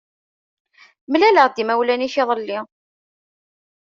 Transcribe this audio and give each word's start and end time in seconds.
Mlaleɣ-d 1.11 1.55
imawlan-ik 1.61 2.15
iḍelli. 2.21 2.59